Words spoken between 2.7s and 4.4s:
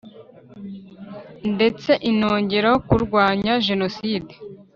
kurwanya Jenoside.